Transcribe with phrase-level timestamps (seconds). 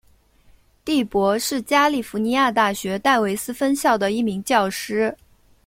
[0.83, 5.15] 第伯是加利福尼亚大学戴维斯分校的一名教师。